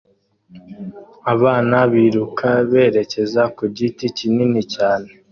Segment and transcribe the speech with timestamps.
[1.33, 5.09] Abana biruka berekeza ku giti kinini cyane